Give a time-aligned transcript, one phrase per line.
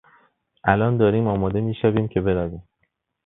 [0.63, 2.63] الان داریم آماده میشویم که برویم.